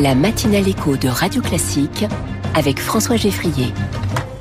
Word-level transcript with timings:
la 0.00 0.14
matinale 0.14 0.68
écho 0.68 0.96
de 0.96 1.08
Radio 1.08 1.42
Classique 1.42 2.04
avec 2.54 2.80
François 2.80 3.16
Geffrier. 3.16 3.72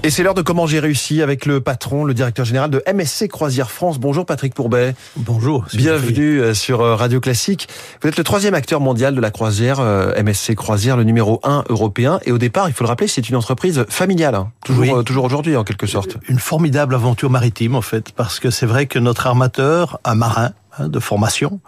Et 0.03 0.09
c'est 0.09 0.23
l'heure 0.23 0.33
de 0.33 0.41
comment 0.41 0.65
j'ai 0.65 0.79
réussi 0.79 1.21
avec 1.21 1.45
le 1.45 1.61
patron, 1.61 2.05
le 2.05 2.15
directeur 2.15 2.43
général 2.43 2.71
de 2.71 2.81
MSC 2.91 3.27
Croisière 3.27 3.69
France. 3.69 3.99
Bonjour 3.99 4.25
Patrick 4.25 4.55
Pourbet. 4.55 4.95
Bonjour. 5.15 5.65
Bienvenue 5.75 6.39
euh, 6.39 6.53
sur 6.55 6.81
euh, 6.81 6.95
Radio 6.95 7.19
Classique. 7.19 7.67
Vous 8.01 8.09
êtes 8.09 8.17
le 8.17 8.23
troisième 8.23 8.55
acteur 8.55 8.79
mondial 8.79 9.13
de 9.13 9.21
la 9.21 9.29
croisière, 9.29 9.79
euh, 9.79 10.19
MSC 10.23 10.55
Croisière, 10.55 10.97
le 10.97 11.03
numéro 11.03 11.39
un 11.43 11.63
européen. 11.69 12.19
Et 12.25 12.31
au 12.31 12.39
départ, 12.39 12.67
il 12.67 12.73
faut 12.73 12.83
le 12.83 12.89
rappeler, 12.89 13.07
c'est 13.07 13.29
une 13.29 13.35
entreprise 13.35 13.85
familiale, 13.89 14.33
hein. 14.33 14.51
toujours, 14.65 15.03
toujours 15.03 15.25
aujourd'hui 15.25 15.55
en 15.55 15.63
quelque 15.63 15.85
sorte. 15.85 16.17
Une 16.27 16.39
formidable 16.39 16.95
aventure 16.95 17.29
maritime 17.29 17.75
en 17.75 17.81
fait, 17.81 18.11
parce 18.13 18.39
que 18.39 18.49
c'est 18.49 18.65
vrai 18.65 18.87
que 18.87 18.97
notre 18.97 19.27
armateur, 19.27 19.99
un 20.03 20.15
marin, 20.15 20.51
Hein, 20.79 20.87
de 20.87 20.99
formation, 20.99 21.59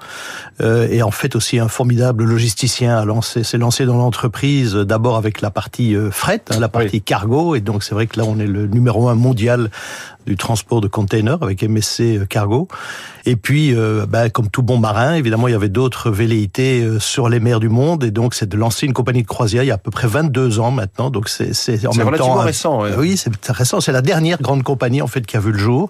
euh, 0.61 0.87
et 0.89 1.03
en 1.03 1.11
fait 1.11 1.35
aussi 1.35 1.59
un 1.59 1.67
formidable 1.67 2.23
logisticien 2.23 2.97
a 2.97 3.03
lancé, 3.03 3.43
s'est 3.43 3.57
lancé 3.57 3.85
dans 3.85 3.97
l'entreprise 3.97 4.75
d'abord 4.75 5.17
avec 5.17 5.41
la 5.41 5.51
partie 5.51 5.93
euh, 5.93 6.09
fret, 6.09 6.41
hein, 6.49 6.59
la 6.61 6.69
partie 6.69 7.01
cargo, 7.01 7.53
et 7.55 7.59
donc 7.59 7.83
c'est 7.83 7.95
vrai 7.95 8.07
que 8.07 8.17
là 8.17 8.25
on 8.25 8.39
est 8.39 8.47
le 8.47 8.65
numéro 8.65 9.09
un 9.09 9.15
mondial 9.15 9.69
du 10.25 10.37
transport 10.37 10.81
de 10.81 10.87
containers 10.87 11.41
avec 11.41 11.63
MSC 11.63 12.01
euh, 12.01 12.25
Cargo. 12.25 12.67
Et 13.25 13.35
puis, 13.35 13.75
euh, 13.75 14.05
bah, 14.07 14.29
comme 14.29 14.49
tout 14.49 14.63
bon 14.63 14.77
marin, 14.77 15.15
évidemment, 15.15 15.47
il 15.47 15.51
y 15.51 15.55
avait 15.55 15.69
d'autres 15.69 16.09
velléités 16.09 16.81
euh, 16.81 16.99
sur 16.99 17.29
les 17.29 17.39
mers 17.39 17.59
du 17.59 17.69
monde, 17.69 18.03
et 18.03 18.11
donc 18.11 18.33
c'est 18.33 18.47
de 18.47 18.57
lancer 18.57 18.85
une 18.85 18.93
compagnie 18.93 19.23
de 19.23 19.27
croisière 19.27 19.63
il 19.63 19.67
y 19.67 19.71
a 19.71 19.75
à 19.75 19.77
peu 19.77 19.91
près 19.91 20.07
22 20.07 20.59
ans 20.59 20.71
maintenant. 20.71 21.09
Donc 21.09 21.29
c'est 21.29 21.53
c'est 21.53 21.85
en 21.87 21.93
même 21.93 22.15
temps 22.15 22.35
récent. 22.35 22.83
Oui, 22.97 23.17
c'est 23.17 23.31
récent. 23.51 23.81
C'est 23.81 23.91
la 23.91 24.01
dernière 24.01 24.41
grande 24.41 24.63
compagnie 24.63 25.01
en 25.01 25.07
fait 25.07 25.25
qui 25.25 25.37
a 25.37 25.39
vu 25.39 25.51
le 25.51 25.57
jour 25.57 25.89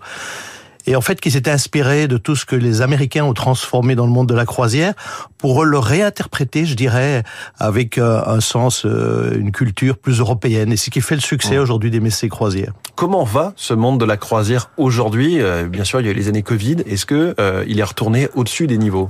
et 0.86 0.96
en 0.96 1.02
fait 1.02 1.20
qui 1.22 1.32
s'était 1.32 1.52
inspiré 1.52 2.08
de 2.08 2.18
tout 2.18 2.36
ce 2.36 2.46
que 2.46 2.56
les 2.56 2.82
Américains 2.82 3.24
ont 3.24 3.34
transformé 3.34 3.96
dans 3.96 4.06
le 4.06 4.12
monde 4.12 4.28
de 4.28 4.34
la 4.34 4.46
croisière 4.46 4.94
pour 5.38 5.66
le 5.66 5.78
réinterpréter, 5.78 6.66
je 6.66 6.76
dirais, 6.76 7.24
avec 7.58 7.98
euh, 7.98 8.22
un 8.26 8.40
sens, 8.40 8.86
euh, 8.86 9.38
une 9.38 9.52
culture 9.52 9.98
plus 9.98 10.20
européenne. 10.20 10.72
Et 10.72 10.78
ce 10.78 10.90
qui 10.90 11.02
fait 11.02 11.16
le 11.16 11.22
succès 11.22 11.58
aujourd'hui 11.58 11.92
des 11.92 12.00
Messées 12.00 12.30
croisières. 12.30 12.74
Comment 12.96 13.24
va 13.24 13.54
ce 13.56 13.74
monde 13.74 14.00
de 14.00 14.06
la 14.06 14.18
croisière 14.18 14.72
aujourd'hui? 14.78 15.42
Euh, 15.42 15.68
Bien 15.68 15.84
sûr, 15.84 16.00
il 16.00 16.06
y 16.06 16.10
a 16.10 16.12
eu 16.12 16.16
les 16.16 16.28
années 16.28 16.44
Covid. 16.44 16.78
Est-ce 16.86 17.06
que 17.06 17.36
il 17.68 17.80
est 17.80 17.84
retourné 17.84 18.30
au-dessus 18.36 18.68
des 18.68 18.78
niveaux? 18.78 19.10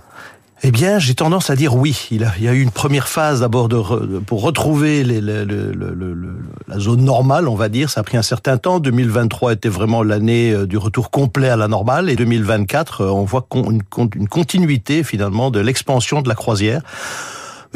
Eh 0.65 0.71
bien, 0.71 0.97
j'ai 0.97 1.13
tendance 1.13 1.49
à 1.49 1.57
dire 1.57 1.75
oui. 1.75 2.07
Il, 2.09 2.25
y 2.39 2.47
a 2.47 2.53
eu 2.53 2.61
une 2.61 2.71
première 2.71 3.09
phase 3.09 3.41
d'abord 3.41 3.67
pour 4.25 4.41
retrouver 4.41 5.03
la 5.03 6.79
zone 6.79 7.03
normale, 7.03 7.49
on 7.49 7.55
va 7.55 7.67
dire. 7.67 7.89
Ça 7.89 7.99
a 7.99 8.03
pris 8.03 8.15
un 8.15 8.21
certain 8.21 8.57
temps. 8.57 8.79
2023 8.79 9.53
était 9.53 9.67
vraiment 9.67 10.03
l'année 10.03 10.53
euh, 10.53 10.65
du 10.65 10.77
retour 10.77 11.11
complet 11.11 11.49
à 11.49 11.57
la 11.57 11.67
normale. 11.67 12.09
Et 12.09 12.15
2024, 12.15 13.01
euh, 13.01 13.09
on 13.09 13.25
voit 13.25 13.45
une 14.15 14.29
continuité 14.29 15.03
finalement 15.03 15.51
de 15.51 15.59
l'expansion 15.59 16.21
de 16.21 16.29
la 16.29 16.35
croisière. 16.35 16.81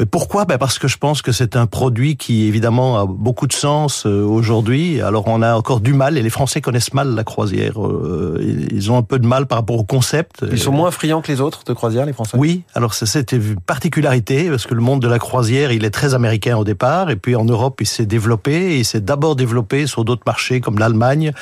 Pourquoi? 0.04 0.44
Ben 0.44 0.58
Parce 0.58 0.78
que 0.78 0.86
je 0.86 0.96
pense 0.96 1.22
que 1.22 1.32
c'est 1.32 1.56
un 1.56 1.66
produit 1.66 2.16
qui 2.16 2.46
évidemment 2.46 2.98
a 2.98 3.06
beaucoup 3.06 3.46
de 3.46 3.52
sens 3.52 4.06
euh, 4.06 4.22
aujourd'hui. 4.22 5.00
Alors 5.00 5.24
on 5.26 5.42
a 5.42 5.54
encore 5.54 5.80
du 5.80 5.92
mal 5.92 6.16
et 6.16 6.22
les 6.22 6.30
Français 6.30 6.60
connaissent 6.60 6.94
mal 6.94 7.14
la 7.14 7.24
croisière. 7.24 7.84
Euh, 7.84 8.38
ils 8.70 8.92
ont 8.92 8.96
un 8.96 9.02
peu 9.02 9.18
de 9.18 9.26
mal 9.26 9.46
par 9.46 9.58
rapport 9.58 9.76
au 9.76 9.84
concept. 9.84 10.44
Ils 10.50 10.58
sont 10.58 10.72
moins 10.72 10.90
friands 10.90 11.20
que 11.20 11.32
les 11.32 11.40
autres 11.40 11.64
de 11.64 11.72
croisière, 11.72 12.06
les 12.06 12.12
Français? 12.12 12.36
Oui, 12.38 12.62
alors 12.74 12.94
c'était 12.94 13.36
une 13.36 13.58
particularité 13.60 14.48
parce 14.50 14.66
que 14.66 14.74
le 14.74 14.80
monde 14.80 15.02
de 15.02 15.08
la 15.08 15.18
croisière, 15.18 15.72
il 15.72 15.84
est 15.84 15.90
très 15.90 16.14
américain 16.14 16.56
au 16.56 16.64
départ 16.64 17.10
et 17.10 17.16
puis 17.16 17.34
en 17.34 17.44
Europe, 17.44 17.80
il 17.80 17.86
s'est 17.86 18.06
développé 18.06 18.52
et 18.52 18.78
il 18.78 18.84
s'est 18.84 19.00
d'abord 19.00 19.34
développé 19.34 19.86
sur 19.86 20.04
d'autres 20.04 20.22
marchés 20.26 20.60
comme 20.60 20.78
l'Allemagne, 20.78 21.32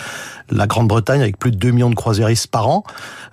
la 0.50 0.66
Grande-Bretagne 0.66 1.20
avec 1.20 1.38
plus 1.38 1.50
de 1.50 1.56
2 1.56 1.70
millions 1.72 1.90
de 1.90 1.94
croisiéristes 1.94 2.46
par 2.46 2.68
an, 2.68 2.84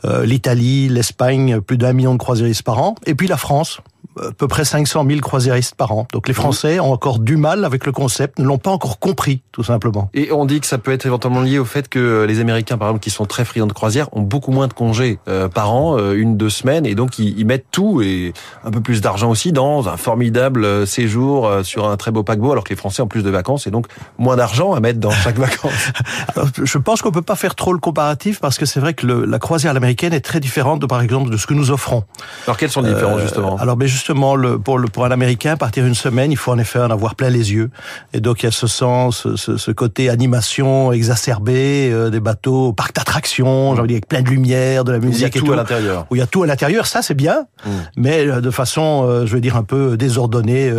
euh, 0.03 0.25
l'Italie, 0.25 0.89
l'Espagne, 0.89 1.61
plus 1.61 1.77
d'un 1.77 1.93
million 1.93 2.13
de 2.13 2.19
croisiéristes 2.19 2.63
par 2.63 2.79
an 2.79 2.95
et 3.05 3.15
puis 3.15 3.27
la 3.27 3.37
France 3.37 3.79
à 4.19 4.31
peu 4.31 4.47
près 4.47 4.65
500 4.65 5.05
000 5.07 5.19
croisiéristes 5.21 5.75
par 5.75 5.91
an. 5.91 6.07
Donc 6.13 6.27
les 6.27 6.33
Français 6.33 6.79
ont 6.79 6.91
encore 6.91 7.19
du 7.19 7.37
mal 7.37 7.65
avec 7.65 7.85
le 7.85 7.91
concept, 7.91 8.39
ne 8.39 8.45
l'ont 8.45 8.57
pas 8.57 8.71
encore 8.71 8.99
compris, 8.99 9.41
tout 9.51 9.63
simplement. 9.63 10.09
Et 10.13 10.31
on 10.31 10.45
dit 10.45 10.59
que 10.59 10.67
ça 10.67 10.77
peut 10.77 10.91
être 10.91 11.05
éventuellement 11.05 11.41
lié 11.41 11.59
au 11.59 11.65
fait 11.65 11.89
que 11.89 12.23
les 12.23 12.39
Américains, 12.39 12.77
par 12.77 12.89
exemple, 12.89 13.03
qui 13.03 13.09
sont 13.09 13.25
très 13.25 13.45
friands 13.45 13.67
de 13.67 13.73
croisière, 13.73 14.07
ont 14.15 14.21
beaucoup 14.21 14.51
moins 14.51 14.67
de 14.67 14.73
congés 14.73 15.19
euh, 15.27 15.47
par 15.47 15.73
an, 15.73 15.97
euh, 15.97 16.13
une, 16.13 16.37
deux 16.37 16.49
semaines, 16.49 16.85
et 16.85 16.95
donc 16.95 17.19
ils, 17.19 17.45
mettent 17.45 17.65
tout 17.71 18.01
et 18.01 18.33
un 18.63 18.71
peu 18.71 18.79
plus 18.79 19.01
d'argent 19.01 19.29
aussi 19.29 19.51
dans 19.51 19.89
un 19.89 19.97
formidable 19.97 20.63
euh, 20.63 20.85
séjour 20.85 21.49
sur 21.63 21.87
un 21.87 21.97
très 21.97 22.11
beau 22.11 22.23
paquebot, 22.23 22.51
alors 22.51 22.63
que 22.63 22.69
les 22.69 22.75
Français 22.75 23.01
ont 23.01 23.07
plus 23.07 23.23
de 23.23 23.29
vacances 23.29 23.67
et 23.67 23.71
donc 23.71 23.87
moins 24.17 24.35
d'argent 24.35 24.73
à 24.73 24.79
mettre 24.79 24.99
dans 24.99 25.11
chaque 25.11 25.37
vacances. 25.37 25.91
je 26.63 26.77
pense 26.77 27.01
qu'on 27.01 27.11
peut 27.11 27.21
pas 27.21 27.35
faire 27.35 27.55
trop 27.55 27.73
le 27.73 27.79
comparatif 27.79 28.39
parce 28.39 28.57
que 28.57 28.65
c'est 28.65 28.79
vrai 28.79 28.93
que 28.93 29.05
le, 29.05 29.25
la 29.25 29.39
croisière 29.39 29.75
américaine 29.75 30.13
est 30.13 30.21
très 30.21 30.39
différente, 30.39 30.79
de, 30.79 30.85
par 30.85 31.01
exemple, 31.01 31.29
de 31.29 31.37
ce 31.37 31.47
que 31.47 31.53
nous 31.53 31.71
offrons. 31.71 32.03
Alors 32.47 32.57
quelles 32.57 32.71
sont 32.71 32.81
les 32.81 32.93
différences 32.93 33.21
justement? 33.21 33.57
Alors, 33.57 33.77
mais 33.77 33.87
justement, 34.03 34.35
le, 34.35 34.59
pour, 34.59 34.79
le, 34.79 34.89
pour 34.89 35.05
un 35.05 35.11
Américain, 35.11 35.55
partir 35.55 35.85
une 35.85 35.95
semaine, 35.95 36.29
il 36.29 36.35
faut 36.35 36.51
en 36.51 36.57
effet 36.57 36.77
en 36.77 36.91
avoir 36.91 37.15
plein 37.15 37.29
les 37.29 37.53
yeux. 37.53 37.69
Et 38.11 38.19
donc 38.19 38.43
il 38.43 38.47
y 38.47 38.49
a 38.49 38.51
ce 38.51 38.67
sens, 38.67 39.33
ce, 39.37 39.55
ce 39.55 39.71
côté 39.71 40.09
animation 40.09 40.91
exacerbé, 40.91 41.89
euh, 41.89 42.09
des 42.09 42.19
bateaux, 42.19 42.73
parc 42.73 42.93
d'attractions, 42.93 43.75
j'ai 43.75 43.79
envie 43.79 43.87
dire 43.87 43.95
avec 43.95 44.09
plein 44.09 44.21
de 44.21 44.29
lumière, 44.29 44.83
de 44.83 44.91
la 44.91 44.99
musique 44.99 45.33
il 45.33 45.39
y 45.39 45.41
a 45.41 45.45
tout, 45.45 45.53
à 45.53 45.55
l'intérieur. 45.55 46.05
Où 46.11 46.17
il 46.17 46.19
y 46.19 46.21
a 46.21 46.27
tout 46.27 46.43
à 46.43 46.47
l'intérieur, 46.47 46.85
ça 46.85 47.01
c'est 47.01 47.13
bien, 47.13 47.45
mm. 47.65 47.69
mais 47.95 48.27
euh, 48.27 48.41
de 48.41 48.51
façon, 48.51 49.05
euh, 49.07 49.25
je 49.25 49.35
veux 49.35 49.39
dire 49.39 49.55
un 49.55 49.63
peu 49.63 49.95
désordonnée, 49.95 50.73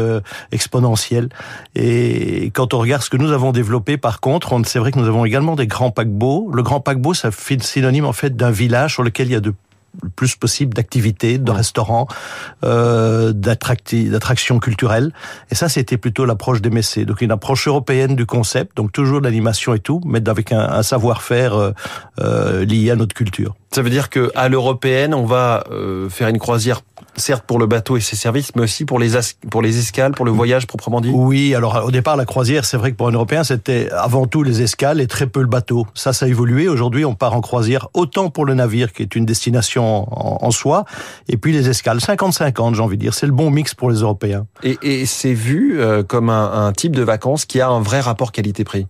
exponentielle. 0.53 1.31
Et 1.75 2.51
quand 2.53 2.75
on 2.75 2.79
regarde 2.79 3.03
ce 3.03 3.09
que 3.09 3.17
nous 3.17 3.33
avons 3.33 3.53
développé, 3.53 3.97
par 3.97 4.21
contre, 4.21 4.55
c'est 4.67 4.79
vrai 4.79 4.93
que 4.93 4.99
nous 4.99 5.09
avons 5.09 5.25
également 5.25 5.56
des 5.56 5.67
grands 5.67 5.91
paquebots. 5.91 6.51
Le 6.53 6.62
grand 6.62 6.81
paquebot, 6.81 7.15
ça 7.15 7.31
fait 7.31 7.62
synonyme 7.62 8.05
en 8.05 8.12
fait 8.12 8.37
d'un 8.37 8.51
village 8.51 8.93
sur 8.93 9.03
lequel 9.03 9.29
il 9.29 9.33
y 9.33 9.37
a 9.37 9.41
de 9.41 9.55
le 10.03 10.09
plus 10.09 10.37
possible 10.37 10.75
d'activités, 10.75 11.38
de 11.38 11.50
restaurants, 11.50 12.06
euh, 12.65 13.32
d'attractions 13.32 14.59
culturelles. 14.59 15.12
Et 15.50 15.55
ça, 15.55 15.69
c'était 15.69 15.97
plutôt 15.97 16.25
l'approche 16.25 16.60
des 16.60 16.71
Messés. 16.71 17.05
Donc 17.05 17.21
une 17.21 17.31
approche 17.31 17.69
européenne 17.69 18.16
du 18.16 18.27
concept, 18.27 18.77
donc 18.77 18.93
toujours 18.93 19.21
l'animation 19.21 19.75
et 19.75 19.81
tout, 19.81 20.00
mais 20.05 20.28
avec 20.28 20.53
un, 20.53 20.60
un 20.60 20.82
savoir-faire 20.82 21.55
euh, 21.55 21.72
euh, 22.21 22.65
lié 22.65 22.91
à 22.91 22.97
notre 22.97 23.15
culture. 23.15 23.55
Ça 23.75 23.83
veut 23.83 23.91
dire 23.91 24.09
que 24.09 24.31
à 24.37 24.49
l'européenne, 24.49 25.15
on 25.15 25.25
va 25.25 25.65
euh, 25.73 26.09
faire 26.09 26.29
une 26.29 26.39
croisière 26.39 26.83
certes 27.17 27.43
pour 27.45 27.59
le 27.59 27.67
bateau 27.67 27.97
et 27.97 28.01
ses 28.01 28.15
services, 28.15 28.55
mais 28.55 28.62
aussi 28.62 28.85
pour 28.85 29.01
les 29.01 29.19
pour 29.51 29.62
les 29.62 29.81
escales, 29.81 30.12
pour 30.12 30.25
le 30.25 30.31
voyage 30.31 30.69
proprement 30.69 31.01
dit? 31.01 31.11
Oui, 31.12 31.57
alors 31.57 31.85
au 31.85 31.91
départ 31.91 32.17
la 32.17 32.25
croisière, 32.25 32.65
c'est 32.65 32.77
vrai 32.77 32.93
que 32.93 32.97
pour 32.97 33.09
un 33.09 33.11
Européen, 33.11 33.43
c'était 33.43 33.91
avant 33.91 34.29
tout 34.29 34.45
les 34.45 34.62
escales 34.62 35.01
et 35.01 35.09
très 35.09 35.27
peu 35.27 35.41
le 35.41 35.49
bateau. 35.49 35.89
Ça, 35.93 36.12
ça 36.12 36.27
a 36.27 36.29
évolué. 36.29 36.69
Aujourd'hui, 36.69 37.05
on 37.05 37.17
part 37.17 37.35
en 37.35 37.41
croisière 37.41 37.89
autant 37.95 38.31
pour 38.31 38.45
le 38.45 38.55
navire 38.55 38.93
qui 38.93 39.03
est 39.03 39.17
une 39.17 39.27
destination 39.27 40.06
en, 40.09 40.51
soi, 40.53 40.85
et 41.29 41.37
puis 41.37 41.51
les 41.51 41.69
escales 41.69 41.99
50-50, 41.99 42.77
j'ai 42.77 42.81
envie 42.81 42.97
de 42.97 43.03
dire. 43.03 43.15
C'est 43.15 43.27
le 43.27 43.33
bon 43.33 43.51
mix 43.51 43.75
pour 43.75 43.91
les 43.91 44.03
Européens. 44.03 44.47
Et, 44.62 44.79
et 44.83 45.05
c'est 45.05 45.35
vu 45.35 45.81
euh, 45.81 46.05
comme 46.05 46.31
un, 46.31 46.65
un 46.65 46.71
type 46.71 46.95
de 46.95 47.03
vacances 47.03 47.45
qui 47.45 47.61
a 47.61 47.67
un 47.67 47.81
vrai 47.81 47.99
rapport 47.99 48.31
qualité-prix? 48.31 48.87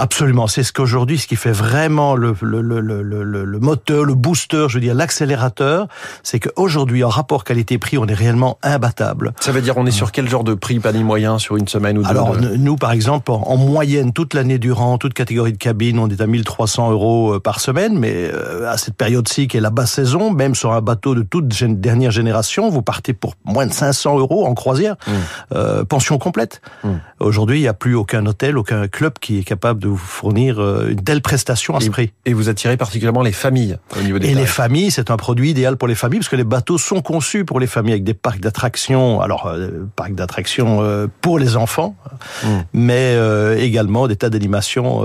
Absolument, 0.00 0.46
c'est 0.46 0.62
ce 0.62 0.72
qu'aujourd'hui, 0.72 1.18
ce 1.18 1.26
qui 1.26 1.34
fait 1.34 1.50
vraiment 1.50 2.14
le, 2.14 2.34
le, 2.40 2.60
le, 2.60 2.80
le, 2.80 3.22
le 3.22 3.58
moteur, 3.58 4.04
le 4.04 4.14
booster, 4.14 4.66
je 4.68 4.74
veux 4.74 4.80
dire 4.80 4.94
l'accélérateur, 4.94 5.88
c'est 6.22 6.38
qu'aujourd'hui, 6.38 7.02
en 7.02 7.08
rapport 7.08 7.42
qualité-prix, 7.42 7.98
on 7.98 8.06
est 8.06 8.14
réellement 8.14 8.58
imbattable. 8.62 9.32
Ça 9.40 9.50
veut 9.50 9.60
dire, 9.60 9.76
on 9.76 9.86
est 9.86 9.90
sur 9.90 10.12
quel 10.12 10.28
genre 10.28 10.44
de 10.44 10.54
prix 10.54 10.78
panier 10.78 11.02
moyen 11.02 11.40
sur 11.40 11.56
une 11.56 11.66
semaine 11.66 11.98
ou 11.98 12.02
deux 12.02 12.08
Alors, 12.08 12.36
nous, 12.38 12.76
par 12.76 12.92
exemple, 12.92 13.32
en, 13.32 13.56
moyenne, 13.56 14.12
toute 14.12 14.34
l'année 14.34 14.58
durant, 14.58 14.98
toute 14.98 15.14
catégorie 15.14 15.52
de 15.52 15.58
cabine, 15.58 15.98
on 15.98 16.08
est 16.08 16.20
à 16.20 16.28
1300 16.28 16.92
euros 16.92 17.34
euh, 17.34 17.40
par 17.40 17.58
semaine, 17.58 17.98
mais 17.98 18.30
euh, 18.32 18.70
à 18.70 18.78
cette 18.78 18.94
période-ci, 18.94 19.48
qui 19.48 19.56
est 19.56 19.60
la 19.60 19.70
basse 19.70 19.92
saison, 19.92 20.30
même 20.30 20.54
sur 20.54 20.72
un 20.74 20.80
bateau 20.80 21.16
de 21.16 21.22
toute 21.22 21.48
dernière 21.64 22.12
génération, 22.12 22.70
vous 22.70 22.82
partez 22.82 23.14
pour 23.14 23.34
moins 23.44 23.66
de 23.66 23.72
500 23.72 24.18
euros 24.18 24.46
en 24.46 24.54
croisière, 24.54 24.94
mmh. 24.94 25.10
euh, 25.56 25.84
pension 25.84 26.18
complète. 26.18 26.60
Mmh. 26.84 26.88
Aujourd'hui, 27.18 27.58
il 27.58 27.62
n'y 27.62 27.68
a 27.68 27.74
plus 27.74 27.96
aucun 27.96 28.24
hôtel, 28.26 28.56
aucun 28.56 28.86
club 28.86 29.14
qui 29.20 29.38
est 29.38 29.44
capable 29.44 29.80
de 29.80 29.87
vous 29.88 29.96
fournir 29.96 30.60
euh, 30.60 30.90
une 30.90 31.02
telle 31.02 31.20
prestation 31.20 31.74
à 31.76 31.80
ce 31.80 31.90
prix. 31.90 32.12
Et 32.24 32.32
vous 32.32 32.48
attirez 32.48 32.76
particulièrement 32.76 33.22
les 33.22 33.32
familles 33.32 33.76
au 33.98 34.02
niveau 34.02 34.18
des 34.18 34.28
Et 34.28 34.34
les 34.34 34.46
familles, 34.46 34.90
c'est 34.90 35.10
un 35.10 35.16
produit 35.16 35.50
idéal 35.50 35.76
pour 35.76 35.88
les 35.88 35.94
familles 35.94 36.20
parce 36.20 36.28
que 36.28 36.36
les 36.36 36.44
bateaux 36.44 36.78
sont 36.78 37.00
conçus 37.02 37.44
pour 37.44 37.60
les 37.60 37.66
familles 37.66 37.92
avec 37.92 38.04
des 38.04 38.14
parcs 38.14 38.40
d'attractions. 38.40 39.20
Alors, 39.20 39.46
euh, 39.46 39.86
parcs 39.96 40.14
d'attractions 40.14 40.78
euh, 40.82 41.06
pour 41.20 41.38
les 41.38 41.56
enfants, 41.56 41.96
hmm. 42.44 42.48
mais 42.72 43.16
également 43.58 44.06
des 44.06 44.16
tas 44.16 44.30
d'animations 44.30 45.02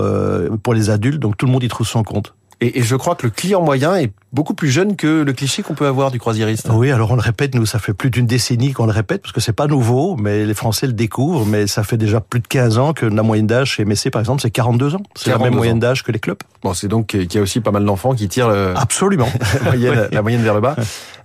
pour 0.62 0.74
les 0.74 0.90
adultes. 0.90 1.20
Donc 1.20 1.38
tout 1.38 1.46
le 1.46 1.52
monde 1.52 1.64
y 1.64 1.68
trouve 1.68 1.88
son 1.88 2.04
compte. 2.04 2.34
Et, 2.64 2.82
je 2.82 2.96
crois 2.96 3.16
que 3.16 3.26
le 3.26 3.30
client 3.30 3.62
moyen 3.62 3.96
est 3.96 4.12
beaucoup 4.32 4.54
plus 4.54 4.70
jeune 4.70 4.96
que 4.96 5.22
le 5.22 5.34
cliché 5.34 5.64
qu'on 5.64 5.76
peut 5.76 5.86
avoir 5.86 6.12
du 6.12 6.20
croisiériste. 6.20 6.70
Oui, 6.72 6.92
alors 6.92 7.12
on 7.12 7.16
le 7.16 7.22
répète, 7.22 7.54
nous, 7.56 7.66
ça 7.66 7.78
fait 7.78 7.94
plus 7.94 8.10
d'une 8.10 8.26
décennie 8.26 8.72
qu'on 8.72 8.86
le 8.86 8.92
répète, 8.92 9.22
parce 9.22 9.34
que 9.34 9.42
c'est 9.42 9.54
pas 9.54 9.68
nouveau, 9.68 10.16
mais 10.16 10.46
les 10.46 10.54
Français 10.54 10.88
le 10.88 10.94
découvrent, 10.94 11.46
mais 11.46 11.68
ça 11.68 11.84
fait 11.84 11.98
déjà 11.98 12.22
plus 12.22 12.40
de 12.40 12.48
15 12.48 12.78
ans 12.78 12.94
que 12.94 13.06
la 13.06 13.22
moyenne 13.22 13.48
d'âge 13.48 13.72
chez 13.72 13.86
Messé, 13.86 14.10
par 14.10 14.22
exemple, 14.22 14.42
c'est 14.42 14.50
42 14.50 14.96
ans. 14.96 15.04
C'est 15.16 15.30
la 15.30 15.38
même 15.38 15.56
moyenne 15.56 15.80
d'âge 15.80 16.04
que 16.04 16.12
les 16.12 16.20
clubs. 16.20 16.38
Bon, 16.64 16.74
c'est 16.74 16.88
donc 16.88 17.08
qu'il 17.08 17.34
y 17.34 17.38
a 17.38 17.42
aussi 17.42 17.60
pas 17.60 17.72
mal 17.72 17.86
d'enfants 17.86 18.16
qui 18.16 18.28
tirent 18.30 18.50
Absolument. 18.76 19.30
la, 19.66 19.72
moyenne, 19.72 20.08
la 20.12 20.22
moyenne 20.22 20.42
vers 20.42 20.54
le 20.54 20.62
bas. 20.62 20.76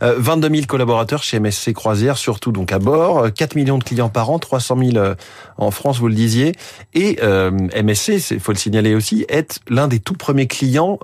22 0.00 0.46
euh, 0.48 0.54
000 0.54 0.66
collaborateurs 0.66 1.22
chez 1.22 1.38
MSC 1.38 1.72
Croisière, 1.72 2.18
surtout 2.18 2.52
donc 2.52 2.72
à 2.72 2.78
bord, 2.78 3.32
4 3.32 3.54
millions 3.54 3.78
de 3.78 3.84
clients 3.84 4.08
par 4.08 4.30
an, 4.30 4.38
300 4.38 4.76
000 4.78 4.96
euh, 4.96 5.14
en 5.56 5.70
France, 5.70 5.98
vous 5.98 6.08
le 6.08 6.14
disiez, 6.14 6.52
et 6.94 7.18
euh, 7.22 7.50
MSC, 7.50 8.30
il 8.32 8.40
faut 8.40 8.52
le 8.52 8.58
signaler 8.58 8.94
aussi, 8.94 9.24
est 9.28 9.60
l'un 9.68 9.88
des 9.88 10.00
tout 10.00 10.14
premiers 10.14 10.46
clients 10.46 10.98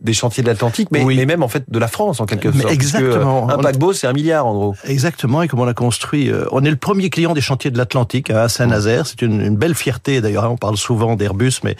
des 0.00 0.12
chantiers 0.12 0.42
de 0.42 0.48
l'Atlantique, 0.48 0.88
mais, 0.90 1.04
mais 1.04 1.26
même 1.26 1.42
en 1.42 1.48
fait 1.48 1.64
de 1.68 1.78
la 1.78 1.88
France 1.88 2.20
en 2.20 2.26
quelque 2.26 2.52
sorte. 2.52 2.72
exactement. 2.72 3.48
un 3.48 3.58
paquebot, 3.58 3.92
c'est 3.92 4.06
un 4.06 4.12
milliard 4.12 4.46
en 4.46 4.54
gros. 4.54 4.74
Exactement. 4.84 5.42
Et 5.42 5.48
comme 5.48 5.60
on 5.60 5.64
l'a 5.64 5.74
construit, 5.74 6.30
on 6.50 6.64
est 6.64 6.70
le 6.70 6.76
premier 6.76 7.10
client 7.10 7.34
des 7.34 7.40
chantiers 7.40 7.70
de 7.70 7.78
l'Atlantique 7.78 8.30
à 8.30 8.48
Saint-Nazaire. 8.48 9.06
C'est 9.06 9.22
une, 9.22 9.40
une, 9.40 9.56
belle 9.56 9.74
fierté 9.74 10.20
d'ailleurs. 10.20 10.44
Hein. 10.44 10.50
On 10.50 10.56
parle 10.56 10.76
souvent 10.76 11.16
d'Airbus, 11.16 11.60
mais 11.64 11.76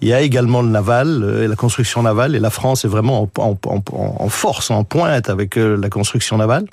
il 0.00 0.08
y 0.08 0.12
a 0.12 0.20
également 0.20 0.62
le 0.62 0.68
naval, 0.68 1.46
la 1.46 1.56
construction 1.56 2.02
navale, 2.02 2.34
et 2.34 2.40
la 2.40 2.50
France 2.50 2.84
est 2.84 2.88
vraiment 2.88 3.28
en, 3.38 3.58
en, 3.66 3.82
en 3.96 4.28
force, 4.28 4.70
en 4.70 4.84
pointe 4.84 5.30
avec 5.30 5.56
la 5.56 5.88
construction 5.88 6.38
navale. 6.38 6.66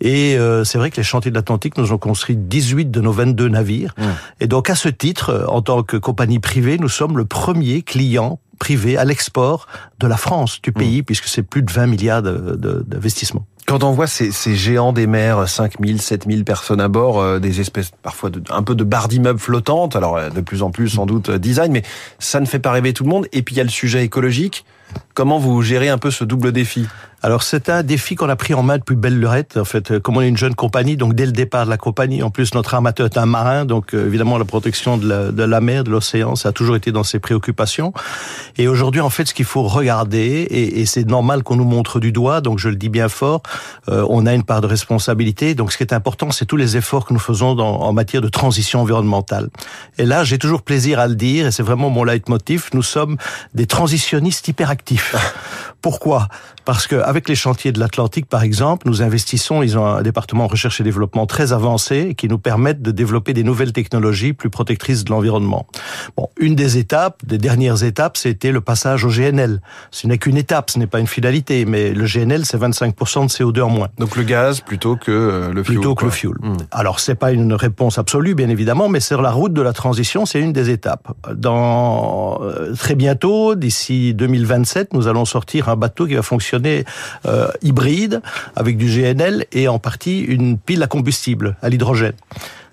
Et 0.00 0.38
c'est 0.64 0.78
vrai 0.78 0.90
que 0.90 0.96
les 0.96 1.02
chantiers 1.02 1.30
de 1.30 1.36
l'Atlantique 1.36 1.76
nous 1.78 1.92
ont 1.92 1.98
construit 1.98 2.36
18 2.36 2.90
de 2.90 3.00
nos 3.00 3.12
22 3.12 3.48
navires. 3.48 3.94
Mmh. 3.96 4.02
Et 4.40 4.46
donc 4.46 4.70
à 4.70 4.74
ce 4.74 4.88
titre, 4.88 5.46
en 5.48 5.62
tant 5.62 5.82
que 5.82 5.96
compagnie 5.96 6.38
privée, 6.38 6.78
nous 6.78 6.88
sommes 6.88 7.16
le 7.16 7.24
premier 7.24 7.82
client 7.82 8.38
privé 8.58 8.96
à 8.96 9.04
l'export 9.04 9.66
de 9.98 10.06
la 10.06 10.16
France, 10.16 10.60
du 10.62 10.72
pays, 10.72 11.00
mmh. 11.00 11.04
puisque 11.04 11.26
c'est 11.26 11.42
plus 11.42 11.62
de 11.62 11.70
20 11.70 11.86
milliards 11.86 12.22
d'investissements. 12.22 13.46
Quand 13.68 13.84
on 13.84 13.92
voit 13.92 14.06
ces, 14.06 14.32
ces, 14.32 14.56
géants 14.56 14.94
des 14.94 15.06
mers, 15.06 15.46
5000, 15.46 16.00
7000 16.00 16.46
personnes 16.46 16.80
à 16.80 16.88
bord, 16.88 17.20
euh, 17.20 17.38
des 17.38 17.60
espèces 17.60 17.90
parfois 18.02 18.30
de, 18.30 18.42
un 18.48 18.62
peu 18.62 18.74
de 18.74 18.82
barres 18.82 19.08
d'immeubles 19.08 19.38
flottantes, 19.38 19.94
alors 19.94 20.16
euh, 20.16 20.30
de 20.30 20.40
plus 20.40 20.62
en 20.62 20.70
plus 20.70 20.88
sans 20.88 21.04
doute 21.04 21.28
euh, 21.28 21.38
design, 21.38 21.70
mais 21.70 21.82
ça 22.18 22.40
ne 22.40 22.46
fait 22.46 22.60
pas 22.60 22.72
rêver 22.72 22.94
tout 22.94 23.04
le 23.04 23.10
monde. 23.10 23.26
Et 23.32 23.42
puis 23.42 23.54
il 23.54 23.58
y 23.58 23.60
a 23.60 23.64
le 23.64 23.70
sujet 23.70 24.02
écologique. 24.02 24.64
Comment 25.14 25.38
vous 25.38 25.62
gérez 25.62 25.88
un 25.88 25.98
peu 25.98 26.10
ce 26.10 26.24
double 26.24 26.52
défi? 26.52 26.86
Alors 27.20 27.42
c'est 27.42 27.68
un 27.68 27.82
défi 27.82 28.14
qu'on 28.14 28.28
a 28.28 28.36
pris 28.36 28.54
en 28.54 28.62
main 28.62 28.78
depuis 28.78 28.94
belle 28.94 29.18
lurette. 29.18 29.56
En 29.56 29.64
fait, 29.64 29.98
comme 29.98 30.18
on 30.18 30.20
est 30.20 30.28
une 30.28 30.36
jeune 30.36 30.54
compagnie, 30.54 30.96
donc 30.96 31.14
dès 31.14 31.26
le 31.26 31.32
départ 31.32 31.64
de 31.64 31.70
la 31.70 31.76
compagnie, 31.76 32.22
en 32.22 32.30
plus 32.30 32.54
notre 32.54 32.74
armateur 32.74 33.06
est 33.06 33.18
un 33.18 33.26
marin, 33.26 33.64
donc 33.64 33.92
euh, 33.92 34.06
évidemment 34.06 34.38
la 34.38 34.44
protection 34.44 34.96
de 34.96 35.44
la, 35.44 35.60
mer, 35.60 35.82
de 35.82 35.90
l'océan, 35.90 36.36
ça 36.36 36.50
a 36.50 36.52
toujours 36.52 36.76
été 36.76 36.92
dans 36.92 37.02
ses 37.02 37.18
préoccupations. 37.18 37.92
Et 38.56 38.68
aujourd'hui, 38.68 39.00
en 39.00 39.10
fait, 39.10 39.26
ce 39.26 39.34
qu'il 39.34 39.46
faut 39.46 39.64
regarder, 39.64 40.46
et, 40.48 40.86
c'est 40.86 41.08
normal 41.08 41.42
qu'on 41.42 41.56
nous 41.56 41.64
montre 41.64 41.98
du 41.98 42.12
doigt, 42.12 42.40
donc 42.40 42.60
je 42.60 42.68
le 42.68 42.76
dis 42.76 42.88
bien 42.88 43.08
fort, 43.08 43.42
euh, 43.88 44.06
on 44.08 44.24
a 44.24 44.32
une 44.32 44.44
part 44.44 44.60
de 44.60 44.68
responsabilité. 44.68 45.56
Donc 45.56 45.72
ce 45.72 45.76
qui 45.76 45.82
est 45.82 45.92
important, 45.92 46.30
c'est 46.30 46.46
tous 46.46 46.56
les 46.56 46.76
efforts 46.76 47.04
que 47.04 47.12
nous 47.12 47.18
faisons 47.18 47.58
en 47.58 47.92
matière 47.92 48.22
de 48.22 48.28
transition 48.28 48.82
environnementale. 48.82 49.48
Et 49.98 50.04
là, 50.04 50.22
j'ai 50.22 50.38
toujours 50.38 50.62
plaisir 50.62 51.00
à 51.00 51.08
le 51.08 51.16
dire, 51.16 51.48
et 51.48 51.50
c'est 51.50 51.64
vraiment 51.64 51.90
mon 51.90 52.04
leitmotiv. 52.04 52.70
Nous 52.74 52.84
sommes 52.84 53.16
des 53.54 53.66
transitionnistes 53.66 54.46
hyperactifs. 54.46 54.77
Pourquoi? 55.82 56.28
Parce 56.68 56.86
que 56.86 56.96
avec 56.96 57.30
les 57.30 57.34
chantiers 57.34 57.72
de 57.72 57.80
l'Atlantique, 57.80 58.26
par 58.26 58.42
exemple, 58.42 58.86
nous 58.90 59.00
investissons, 59.00 59.62
ils 59.62 59.78
ont 59.78 59.86
un 59.86 60.02
département 60.02 60.46
recherche 60.46 60.82
et 60.82 60.84
développement 60.84 61.24
très 61.24 61.54
avancé 61.54 62.14
qui 62.14 62.28
nous 62.28 62.36
permettent 62.36 62.82
de 62.82 62.90
développer 62.90 63.32
des 63.32 63.42
nouvelles 63.42 63.72
technologies 63.72 64.34
plus 64.34 64.50
protectrices 64.50 65.02
de 65.02 65.10
l'environnement. 65.10 65.66
Bon, 66.14 66.28
une 66.38 66.54
des 66.54 66.76
étapes, 66.76 67.24
des 67.24 67.38
dernières 67.38 67.84
étapes, 67.84 68.18
c'était 68.18 68.52
le 68.52 68.60
passage 68.60 69.06
au 69.06 69.08
GNL. 69.08 69.62
Ce 69.90 70.06
n'est 70.06 70.18
qu'une 70.18 70.36
étape, 70.36 70.68
ce 70.68 70.78
n'est 70.78 70.86
pas 70.86 71.00
une 71.00 71.06
finalité, 71.06 71.64
mais 71.64 71.94
le 71.94 72.04
GNL, 72.04 72.44
c'est 72.44 72.58
25% 72.58 73.22
de 73.22 73.30
CO2 73.30 73.62
en 73.62 73.70
moins. 73.70 73.88
Donc 73.96 74.16
le 74.16 74.24
gaz 74.24 74.60
plutôt 74.60 74.96
que 74.96 75.10
euh, 75.10 75.50
le 75.54 75.62
fioul. 75.62 75.76
Plutôt 75.76 75.94
que 75.94 76.04
le 76.04 76.10
fioul. 76.10 76.36
Hmm. 76.42 76.56
Alors 76.70 77.00
c'est 77.00 77.14
pas 77.14 77.32
une 77.32 77.54
réponse 77.54 77.96
absolue, 77.96 78.34
bien 78.34 78.50
évidemment, 78.50 78.90
mais 78.90 79.00
sur 79.00 79.22
la 79.22 79.30
route 79.30 79.54
de 79.54 79.62
la 79.62 79.72
transition, 79.72 80.26
c'est 80.26 80.40
une 80.40 80.52
des 80.52 80.68
étapes. 80.68 81.08
Dans 81.34 82.42
euh, 82.42 82.74
très 82.74 82.94
bientôt, 82.94 83.54
d'ici 83.54 84.12
2027, 84.12 84.92
nous 84.92 85.08
allons 85.08 85.24
sortir 85.24 85.70
un 85.70 85.76
bateau 85.76 86.06
qui 86.06 86.12
va 86.12 86.20
fonctionner 86.20 86.57
euh, 87.26 87.48
hybride 87.62 88.20
avec 88.56 88.76
du 88.76 88.86
GNL 88.86 89.46
et 89.52 89.68
en 89.68 89.78
partie 89.78 90.20
une 90.20 90.58
pile 90.58 90.82
à 90.82 90.86
combustible 90.86 91.56
à 91.62 91.68
l'hydrogène. 91.68 92.14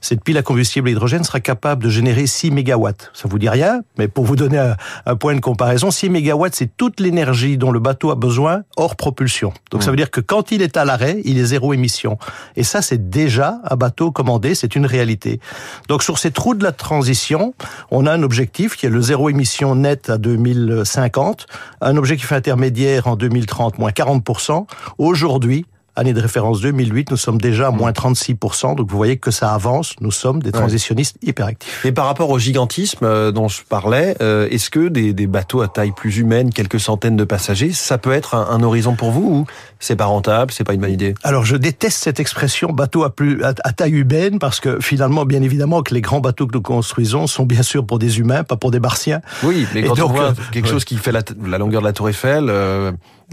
Cette 0.06 0.24
pile 0.24 0.38
à 0.38 0.44
combustible 0.44 0.88
à 0.88 0.92
hydrogène 0.92 1.24
sera 1.24 1.40
capable 1.40 1.84
de 1.84 1.90
générer 1.90 2.28
6 2.28 2.52
mégawatts. 2.52 3.10
Ça 3.16 3.28
vous 3.28 3.40
dit 3.40 3.50
rien, 3.50 3.82
mais 3.98 4.08
pour 4.08 4.24
vous 4.24 4.36
donner 4.36 4.60
un, 5.08 5.16
point 5.16 5.34
de 5.34 5.40
comparaison, 5.40 5.90
6 5.90 6.12
mégawatts, 6.12 6.54
c'est 6.54 6.78
toute 6.78 7.00
l'énergie 7.00 7.58
dont 7.58 7.72
le 7.72 7.80
bateau 7.80 8.12
a 8.12 8.16
besoin 8.16 8.62
hors 8.78 8.98
propulsion. 8.98 9.52
Donc 9.72 9.82
ça 9.82 9.90
veut 9.90 9.98
dire 9.98 10.12
que 10.12 10.22
quand 10.22 10.52
il 10.52 10.62
est 10.62 10.78
à 10.78 10.86
l'arrêt, 10.86 11.22
il 11.26 11.40
est 11.40 11.46
zéro 11.46 11.74
émission. 11.74 12.20
Et 12.56 12.62
ça, 12.62 12.84
c'est 12.84 13.10
déjà 13.10 13.60
un 13.68 13.76
bateau 13.78 14.12
commandé, 14.12 14.54
c'est 14.54 14.76
une 14.76 14.86
réalité. 14.86 15.40
Donc 15.88 16.04
sur 16.04 16.20
ces 16.20 16.30
trous 16.30 16.54
de 16.54 16.64
la 16.64 16.72
transition, 16.72 17.56
on 17.90 18.06
a 18.06 18.14
un 18.14 18.22
objectif 18.22 18.76
qui 18.76 18.86
est 18.86 18.90
le 18.90 19.02
zéro 19.02 19.32
émission 19.32 19.74
net 19.74 20.12
à 20.12 20.20
2050, 20.20 21.48
un 21.82 21.98
objectif 21.98 22.32
intermédiaire 22.32 23.08
en 23.08 23.16
2030, 23.16 23.80
moins 23.80 23.90
40%. 23.90 24.68
Aujourd'hui, 25.00 25.66
année 25.96 26.14
de 26.14 26.22
référence 26.22 26.62
2008, 26.62 27.12
nous 27.12 27.18
sommes 27.18 27.40
déjà 27.40 27.68
à 27.68 27.72
moins 27.72 27.92
36%. 27.92 28.76
Donc 28.76 28.90
vous 28.90 28.98
voyez 28.98 29.18
que 29.18 29.32
ça 29.32 29.54
avance. 29.54 29.96
Nous 30.02 30.12
sommes 30.12 30.42
des 30.42 30.52
transitionnistes 30.52 31.18
hyperactifs. 31.22 31.86
Et 31.86 31.92
par 31.92 32.06
rapport 32.06 32.30
au 32.30 32.40
gigantisme 32.40 33.06
euh, 33.06 33.32
dont 33.32 33.48
je 33.48 33.62
parlais, 33.64 34.16
euh, 34.22 34.48
est-ce 34.50 34.70
que 34.70 34.88
des, 34.88 35.14
des, 35.14 35.28
bateaux 35.28 35.62
à 35.62 35.68
taille 35.68 35.92
plus 35.92 36.18
humaine, 36.18 36.52
quelques 36.52 36.80
centaines 36.80 37.16
de 37.16 37.24
passagers, 37.24 37.72
ça 37.72 37.98
peut 37.98 38.12
être 38.12 38.36
un, 38.36 38.48
un 38.50 38.64
horizon 38.64 38.96
pour 38.96 39.12
vous 39.12 39.22
ou 39.22 39.46
c'est 39.80 39.96
pas 39.96 40.06
rentable, 40.06 40.52
c'est 40.52 40.64
pas 40.64 40.74
une 40.74 40.82
bonne 40.82 40.92
idée? 40.92 41.14
Alors 41.24 41.46
je 41.46 41.56
déteste 41.56 42.04
cette 42.04 42.20
expression 42.20 42.72
bateau 42.72 43.04
à, 43.04 43.10
plus, 43.10 43.44
à, 43.44 43.54
taille 43.54 43.94
humaine 43.94 44.40
parce 44.40 44.60
que 44.60 44.80
finalement, 44.80 45.26
bien 45.26 45.42
évidemment, 45.42 45.82
que 45.82 45.94
les 45.94 46.02
grands 46.02 46.20
bateaux 46.20 46.48
que 46.48 46.54
nous 46.54 46.62
construisons 46.62 47.28
sont 47.28 47.46
bien 47.46 47.64
sûr 47.64 47.86
pour 47.86 48.00
des 48.00 48.20
humains, 48.20 48.44
pas 48.44 48.58
pour 48.58 48.72
des 48.72 48.80
martiens. 48.80 49.22
Oui, 49.44 49.66
mais 49.74 49.84
quand 49.84 50.00
on 50.00 50.08
voit 50.08 50.30
euh, 50.30 50.34
quelque 50.52 50.68
chose 50.68 50.86
qui 50.86 50.98
fait 50.98 51.12
la, 51.12 51.22
la, 51.46 51.58
longueur 51.58 51.82
de 51.82 51.88
la 51.88 51.94
Tour 51.94 52.10
Eiffel, 52.10 52.50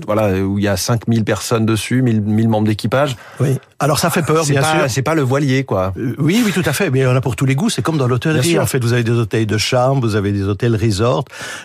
voilà, 0.06 0.40
où 0.40 0.58
il 0.58 0.64
y 0.64 0.68
a 0.68 0.76
5000 0.76 1.24
personnes 1.24 1.66
dessus, 1.66 2.02
1000, 2.02 2.22
1000 2.22 2.48
membres 2.48 2.66
d'équipage. 2.66 3.16
Oui. 3.40 3.58
Alors 3.78 3.98
ça 3.98 4.10
fait 4.10 4.22
peur, 4.22 4.44
bien 4.46 4.62
sûr. 4.62 4.84
C'est 4.88 5.02
pas 5.02 5.14
le 5.14 5.22
voilier, 5.22 5.64
quoi. 5.64 5.92
Euh, 5.98 6.14
oui, 6.18 6.42
oui, 6.44 6.52
tout 6.52 6.62
à 6.64 6.72
fait. 6.72 6.88
Mais 6.88 7.00
il 7.00 7.02
y 7.02 7.06
en 7.06 7.16
a 7.16 7.20
pour 7.20 7.34
tous 7.34 7.46
les 7.46 7.56
goûts. 7.56 7.68
C'est 7.68 7.82
comme 7.82 7.98
dans 7.98 8.06
l'hôtellerie. 8.06 8.58
En 8.58 8.66
fait, 8.66 8.78
vous 8.78 8.92
avez 8.92 9.02
des 9.02 9.10
hôtels 9.10 9.44
de 9.44 9.58
chambre, 9.58 10.00
vous 10.00 10.14
avez 10.14 10.30
des 10.30 10.44
hôtels 10.44 10.76
resort. 10.76 11.24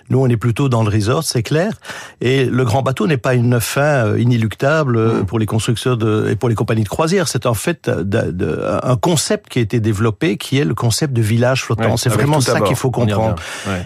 Nous, 0.09 0.19
on 0.19 0.27
est 0.27 0.37
plutôt 0.37 0.67
dans 0.67 0.83
le 0.83 0.89
resort, 0.89 1.23
c'est 1.23 1.43
clair. 1.43 1.73
Et 2.19 2.45
le 2.45 2.65
grand 2.65 2.81
bateau 2.81 3.05
n'est 3.05 3.17
pas 3.17 3.35
une 3.35 3.59
fin 3.59 4.07
euh, 4.07 4.19
inéluctable 4.19 4.97
euh, 4.97 5.21
mm. 5.21 5.25
pour 5.25 5.37
les 5.37 5.45
constructeurs 5.45 5.95
de, 5.95 6.29
et 6.31 6.35
pour 6.35 6.49
les 6.49 6.55
compagnies 6.55 6.83
de 6.83 6.89
croisière. 6.89 7.27
C'est 7.27 7.45
en 7.45 7.53
fait 7.53 7.87
de, 7.87 8.65
un 8.83 8.95
concept 8.95 9.49
qui 9.49 9.59
a 9.59 9.61
été 9.61 9.79
développé, 9.79 10.37
qui 10.37 10.57
est 10.57 10.65
le 10.65 10.73
concept 10.73 11.13
de 11.13 11.21
village 11.21 11.63
flottant. 11.63 11.97
c'est 11.97 12.09
vraiment 12.09 12.41
ça 12.41 12.61
qu'il 12.61 12.75
faut 12.75 12.91
comprendre. 12.91 13.35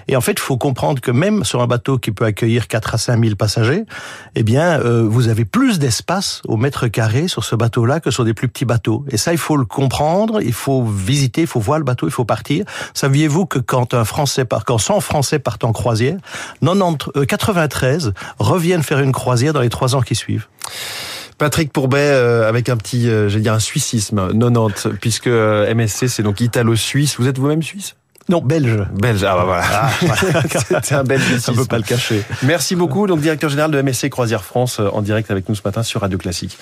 Et 0.07 0.15
en 0.15 0.21
fait, 0.21 0.33
il 0.33 0.39
faut 0.39 0.57
comprendre 0.57 1.01
que 1.01 1.11
même 1.11 1.43
sur 1.43 1.61
un 1.61 1.67
bateau 1.67 1.97
qui 1.97 2.11
peut 2.11 2.25
accueillir 2.25 2.67
4 2.67 2.95
à 2.95 2.97
5 2.97 3.21
000 3.21 3.35
passagers, 3.35 3.83
eh 4.35 4.43
bien, 4.43 4.79
vous 4.79 5.27
avez 5.27 5.45
plus 5.45 5.79
d'espace 5.79 6.41
au 6.47 6.57
mètre 6.57 6.87
carré 6.87 7.27
sur 7.27 7.43
ce 7.43 7.55
bateau-là 7.55 7.99
que 7.99 8.11
sur 8.11 8.25
des 8.25 8.33
plus 8.33 8.47
petits 8.47 8.65
bateaux. 8.65 9.05
Et 9.09 9.17
ça, 9.17 9.33
il 9.33 9.37
faut 9.37 9.57
le 9.57 9.65
comprendre, 9.65 10.41
il 10.41 10.53
faut 10.53 10.83
visiter, 10.83 11.41
il 11.41 11.47
faut 11.47 11.59
voir 11.59 11.79
le 11.79 11.83
bateau, 11.85 12.07
il 12.07 12.11
faut 12.11 12.25
partir. 12.25 12.65
Saviez-vous 12.93 13.45
que 13.45 13.59
quand 13.59 13.93
un 13.93 14.05
Français 14.05 14.45
part, 14.45 14.65
quand 14.65 14.77
100 14.77 14.99
Français 15.01 15.39
partent 15.39 15.63
en 15.63 15.73
croisière, 15.73 16.17
90, 16.61 17.25
93 17.27 18.07
euh, 18.07 18.11
reviennent 18.39 18.83
faire 18.83 18.99
une 18.99 19.11
croisière 19.11 19.53
dans 19.53 19.61
les 19.61 19.69
trois 19.69 19.95
ans 19.95 20.01
qui 20.01 20.15
suivent? 20.15 20.47
Patrick 21.37 21.73
Pourbet, 21.73 21.97
euh, 21.99 22.47
avec 22.47 22.69
un 22.69 22.77
petit, 22.77 23.09
euh, 23.09 23.27
j'allais 23.27 23.43
dire 23.43 23.53
un 23.53 23.59
suissisme, 23.59 24.27
90, 24.37 24.89
puisque 24.99 25.27
MSC 25.27 26.07
c'est 26.07 26.23
donc 26.23 26.39
italo-suisse. 26.41 27.17
Vous 27.19 27.27
êtes 27.27 27.37
vous-même 27.37 27.63
suisse? 27.63 27.95
Non, 28.29 28.41
belge. 28.41 28.85
Belge, 28.93 29.23
ah 29.23 29.35
bah 29.35 29.43
voilà. 29.45 29.63
Ah, 29.71 29.89
C'est 30.83 30.95
un 30.95 31.03
belge. 31.03 31.23
On 31.47 31.53
peut 31.53 31.65
pas 31.65 31.77
le 31.77 31.83
cacher. 31.83 32.23
Merci 32.43 32.75
beaucoup. 32.75 33.07
Donc, 33.07 33.19
directeur 33.19 33.49
général 33.49 33.71
de 33.71 33.81
MSC 33.81 34.09
Croisière 34.09 34.43
France, 34.43 34.79
en 34.79 35.01
direct 35.01 35.31
avec 35.31 35.49
nous 35.49 35.55
ce 35.55 35.61
matin 35.65 35.83
sur 35.83 36.01
Radio 36.01 36.17
Classique. 36.17 36.57